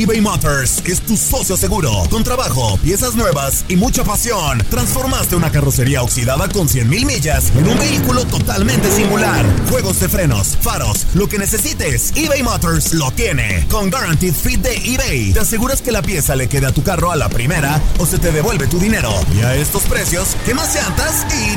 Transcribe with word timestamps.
eBay 0.00 0.20
Motors 0.20 0.80
es 0.84 1.00
tu 1.00 1.16
socio 1.16 1.56
seguro. 1.56 1.90
Con 2.08 2.22
trabajo, 2.22 2.78
piezas 2.84 3.16
nuevas 3.16 3.64
y 3.66 3.74
mucha 3.74 4.04
pasión, 4.04 4.64
transformaste 4.70 5.34
una 5.34 5.50
carrocería 5.50 6.04
oxidada 6.04 6.48
con 6.48 6.68
100 6.68 6.88
mil 6.88 7.04
millas 7.04 7.50
en 7.56 7.66
un 7.66 7.76
vehículo 7.76 8.24
totalmente 8.24 8.92
singular. 8.92 9.44
Juegos 9.68 9.98
de 9.98 10.08
frenos, 10.08 10.56
faros, 10.60 11.04
lo 11.14 11.26
que 11.28 11.40
necesites, 11.40 12.12
eBay 12.14 12.44
Motors 12.44 12.94
lo 12.94 13.10
tiene. 13.10 13.66
Con 13.68 13.90
Guaranteed 13.90 14.34
Fit 14.34 14.60
de 14.60 14.76
eBay, 14.76 15.32
te 15.32 15.40
aseguras 15.40 15.82
que 15.82 15.90
la 15.90 16.00
pieza 16.00 16.36
le 16.36 16.48
quede 16.48 16.66
a 16.66 16.72
tu 16.72 16.84
carro 16.84 17.10
a 17.10 17.16
la 17.16 17.28
primera 17.28 17.82
o 17.98 18.06
se 18.06 18.20
te 18.20 18.30
devuelve 18.30 18.68
tu 18.68 18.78
dinero. 18.78 19.10
Y 19.36 19.40
a 19.40 19.56
estos 19.56 19.82
precios, 19.82 20.36
¿qué 20.46 20.54
más 20.54 20.76
llantas 20.76 21.26
y 21.42 21.56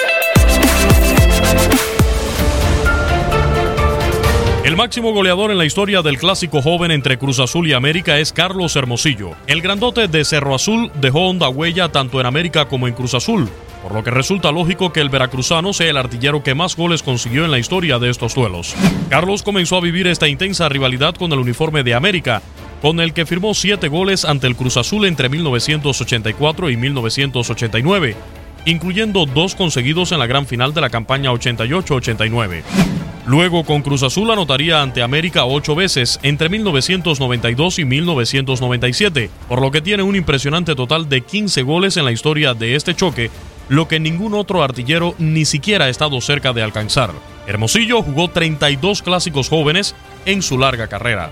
El 4.71 4.77
máximo 4.77 5.11
goleador 5.11 5.51
en 5.51 5.57
la 5.57 5.65
historia 5.65 6.01
del 6.01 6.17
clásico 6.17 6.61
joven 6.61 6.91
entre 6.91 7.17
Cruz 7.17 7.41
Azul 7.41 7.67
y 7.67 7.73
América 7.73 8.19
es 8.19 8.31
Carlos 8.31 8.73
Hermosillo. 8.77 9.31
El 9.45 9.61
grandote 9.61 10.07
de 10.07 10.23
Cerro 10.23 10.55
Azul 10.55 10.89
dejó 11.01 11.27
honda 11.27 11.49
huella 11.49 11.89
tanto 11.89 12.21
en 12.21 12.25
América 12.25 12.69
como 12.69 12.87
en 12.87 12.93
Cruz 12.93 13.13
Azul, 13.13 13.49
por 13.83 13.93
lo 13.93 14.01
que 14.01 14.11
resulta 14.11 14.49
lógico 14.49 14.93
que 14.93 15.01
el 15.01 15.09
veracruzano 15.09 15.73
sea 15.73 15.89
el 15.89 15.97
artillero 15.97 16.41
que 16.41 16.55
más 16.55 16.77
goles 16.77 17.03
consiguió 17.03 17.43
en 17.43 17.51
la 17.51 17.59
historia 17.59 17.99
de 17.99 18.09
estos 18.09 18.33
duelos. 18.33 18.73
Carlos 19.09 19.43
comenzó 19.43 19.75
a 19.75 19.81
vivir 19.81 20.07
esta 20.07 20.29
intensa 20.29 20.69
rivalidad 20.69 21.15
con 21.15 21.33
el 21.33 21.39
uniforme 21.39 21.83
de 21.83 21.93
América, 21.93 22.41
con 22.81 23.01
el 23.01 23.11
que 23.11 23.25
firmó 23.25 23.53
siete 23.53 23.89
goles 23.89 24.23
ante 24.23 24.47
el 24.47 24.55
Cruz 24.55 24.77
Azul 24.77 25.03
entre 25.03 25.27
1984 25.27 26.69
y 26.69 26.77
1989, 26.77 28.15
incluyendo 28.63 29.25
dos 29.25 29.53
conseguidos 29.53 30.13
en 30.13 30.19
la 30.19 30.27
gran 30.27 30.47
final 30.47 30.73
de 30.73 30.79
la 30.79 30.89
campaña 30.89 31.29
88-89. 31.29 33.00
Luego 33.25 33.63
con 33.63 33.83
Cruz 33.83 34.01
Azul 34.01 34.31
anotaría 34.31 34.81
ante 34.81 35.03
América 35.03 35.45
ocho 35.45 35.75
veces 35.75 36.19
entre 36.23 36.49
1992 36.49 37.79
y 37.79 37.85
1997, 37.85 39.29
por 39.47 39.61
lo 39.61 39.69
que 39.69 39.81
tiene 39.81 40.01
un 40.01 40.15
impresionante 40.15 40.73
total 40.73 41.07
de 41.07 41.21
15 41.21 41.61
goles 41.61 41.97
en 41.97 42.05
la 42.05 42.11
historia 42.11 42.55
de 42.55 42.75
este 42.75 42.95
choque, 42.95 43.29
lo 43.69 43.87
que 43.87 43.99
ningún 43.99 44.33
otro 44.33 44.63
artillero 44.63 45.13
ni 45.19 45.45
siquiera 45.45 45.85
ha 45.85 45.89
estado 45.89 46.19
cerca 46.19 46.51
de 46.51 46.63
alcanzar. 46.63 47.11
Hermosillo 47.47 48.01
jugó 48.01 48.29
32 48.29 49.01
clásicos 49.01 49.49
jóvenes 49.49 49.95
en 50.25 50.41
su 50.41 50.57
larga 50.57 50.87
carrera. 50.87 51.31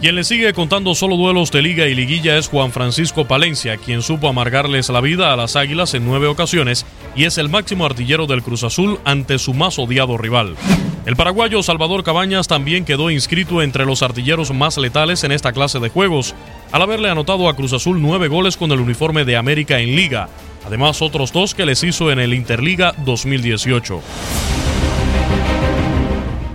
Quien 0.00 0.14
le 0.14 0.24
sigue 0.24 0.54
contando 0.54 0.94
solo 0.94 1.16
duelos 1.16 1.52
de 1.52 1.60
liga 1.60 1.86
y 1.86 1.94
liguilla 1.94 2.38
es 2.38 2.48
Juan 2.48 2.72
Francisco 2.72 3.26
Palencia, 3.26 3.76
quien 3.76 4.00
supo 4.00 4.28
amargarles 4.28 4.88
la 4.88 5.02
vida 5.02 5.30
a 5.30 5.36
las 5.36 5.56
Águilas 5.56 5.92
en 5.92 6.06
nueve 6.06 6.26
ocasiones 6.26 6.86
y 7.14 7.24
es 7.24 7.36
el 7.36 7.50
máximo 7.50 7.84
artillero 7.84 8.26
del 8.26 8.42
Cruz 8.42 8.64
Azul 8.64 8.98
ante 9.04 9.38
su 9.38 9.52
más 9.52 9.78
odiado 9.78 10.16
rival. 10.16 10.56
El 11.04 11.16
paraguayo 11.16 11.62
Salvador 11.62 12.02
Cabañas 12.02 12.48
también 12.48 12.86
quedó 12.86 13.10
inscrito 13.10 13.60
entre 13.60 13.84
los 13.84 14.02
artilleros 14.02 14.54
más 14.54 14.78
letales 14.78 15.22
en 15.24 15.32
esta 15.32 15.52
clase 15.52 15.80
de 15.80 15.90
juegos, 15.90 16.34
al 16.72 16.80
haberle 16.80 17.10
anotado 17.10 17.48
a 17.48 17.56
Cruz 17.56 17.74
Azul 17.74 18.00
nueve 18.00 18.28
goles 18.28 18.56
con 18.56 18.72
el 18.72 18.80
uniforme 18.80 19.26
de 19.26 19.36
América 19.36 19.80
en 19.80 19.96
liga, 19.96 20.30
además 20.66 21.02
otros 21.02 21.30
dos 21.30 21.54
que 21.54 21.66
les 21.66 21.84
hizo 21.84 22.10
en 22.10 22.20
el 22.20 22.32
Interliga 22.32 22.94
2018. 23.04 24.00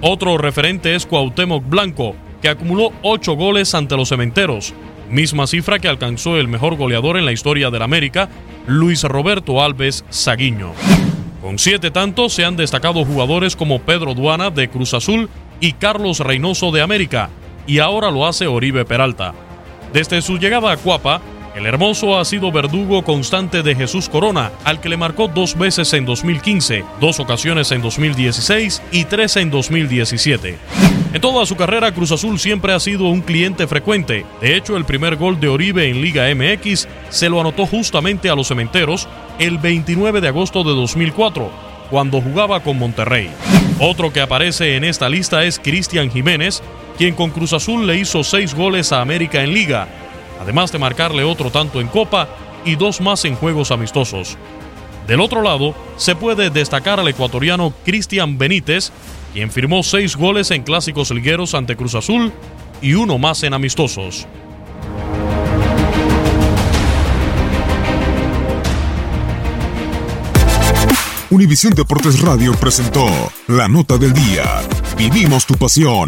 Otro 0.07 0.37
referente 0.37 0.93
es 0.93 1.07
Cuauhtémoc 1.07 1.67
Blanco, 1.67 2.15
que 2.39 2.47
acumuló 2.47 2.93
ocho 3.01 3.33
goles 3.33 3.73
ante 3.73 3.97
los 3.97 4.09
cementeros, 4.09 4.71
misma 5.09 5.47
cifra 5.47 5.79
que 5.79 5.87
alcanzó 5.87 6.37
el 6.37 6.47
mejor 6.47 6.75
goleador 6.75 7.17
en 7.17 7.25
la 7.25 7.31
historia 7.31 7.71
del 7.71 7.81
América, 7.81 8.29
Luis 8.67 9.01
Roberto 9.01 9.63
Alves 9.63 10.05
Saguiño. 10.11 10.73
Con 11.41 11.57
siete 11.57 11.89
tantos 11.89 12.33
se 12.33 12.45
han 12.45 12.55
destacado 12.55 13.03
jugadores 13.03 13.55
como 13.55 13.79
Pedro 13.79 14.13
Duana 14.13 14.51
de 14.51 14.69
Cruz 14.69 14.93
Azul 14.93 15.27
y 15.59 15.73
Carlos 15.73 16.19
Reynoso 16.19 16.69
de 16.69 16.83
América, 16.83 17.31
y 17.65 17.79
ahora 17.79 18.11
lo 18.11 18.27
hace 18.27 18.45
Oribe 18.45 18.85
Peralta. 18.85 19.33
Desde 19.91 20.21
su 20.21 20.37
llegada 20.37 20.71
a 20.71 20.77
Cuapa, 20.77 21.19
el 21.55 21.65
hermoso 21.65 22.19
ha 22.19 22.25
sido 22.25 22.51
verdugo 22.51 23.03
constante 23.03 23.63
de 23.63 23.75
Jesús 23.75 24.09
Corona, 24.09 24.51
al 24.65 24.81
que 24.81 24.89
le 24.89 24.97
marcó 24.97 25.29
dos 25.29 25.57
veces 25.57 25.93
en 25.93 26.05
2015, 26.05 26.83
dos 26.99 27.21
ocasiones 27.21 27.71
en 27.71 27.81
2016 27.81 28.81
y 28.91 29.05
tres 29.05 29.37
en 29.37 29.49
2017. 29.49 30.57
En 31.13 31.21
toda 31.21 31.45
su 31.45 31.55
carrera, 31.55 31.93
Cruz 31.93 32.11
Azul 32.11 32.39
siempre 32.39 32.73
ha 32.73 32.79
sido 32.81 33.05
un 33.05 33.21
cliente 33.21 33.67
frecuente. 33.67 34.25
De 34.41 34.57
hecho, 34.57 34.75
el 34.75 34.83
primer 34.83 35.15
gol 35.15 35.39
de 35.39 35.47
Oribe 35.47 35.89
en 35.89 36.01
Liga 36.01 36.25
MX 36.35 36.89
se 37.09 37.29
lo 37.29 37.39
anotó 37.39 37.65
justamente 37.65 38.29
a 38.29 38.35
los 38.35 38.49
cementeros 38.49 39.07
el 39.39 39.57
29 39.57 40.19
de 40.19 40.27
agosto 40.27 40.65
de 40.65 40.71
2004, 40.71 41.49
cuando 41.89 42.19
jugaba 42.19 42.59
con 42.59 42.77
Monterrey. 42.77 43.29
Otro 43.79 44.11
que 44.11 44.19
aparece 44.19 44.75
en 44.75 44.83
esta 44.83 45.07
lista 45.07 45.45
es 45.45 45.59
Cristian 45.59 46.11
Jiménez, 46.11 46.61
quien 46.97 47.15
con 47.15 47.29
Cruz 47.29 47.53
Azul 47.53 47.87
le 47.87 47.97
hizo 47.97 48.25
seis 48.25 48.53
goles 48.53 48.91
a 48.91 48.99
América 48.99 49.41
en 49.41 49.53
Liga, 49.53 49.87
además 50.39 50.71
de 50.71 50.79
marcarle 50.79 51.23
otro 51.23 51.51
tanto 51.51 51.81
en 51.81 51.87
Copa 51.87 52.27
y 52.65 52.75
dos 52.75 53.01
más 53.01 53.25
en 53.25 53.35
juegos 53.35 53.71
amistosos. 53.71 54.37
Del 55.07 55.21
otro 55.21 55.41
lado, 55.41 55.75
se 55.97 56.15
puede 56.15 56.49
destacar 56.49 56.99
al 56.99 57.07
ecuatoriano 57.07 57.73
Cristian 57.85 58.37
Benítez, 58.37 58.91
quien 59.33 59.51
firmó 59.51 59.83
seis 59.83 60.15
goles 60.15 60.49
en 60.51 60.63
clásicos 60.63 61.11
ligueros 61.11 61.53
ante 61.53 61.75
Cruz 61.75 61.95
Azul 61.95 62.33
y 62.81 62.93
uno 62.93 63.17
más 63.17 63.43
en 63.43 63.53
amistosos. 63.53 64.27
Univisión 71.29 71.73
Deportes 71.73 72.21
Radio 72.21 72.53
presentó 72.53 73.07
La 73.47 73.67
Nota 73.67 73.97
del 73.97 74.13
Día. 74.13 74.61
Vivimos 74.97 75.45
tu 75.45 75.55
pasión. 75.55 76.07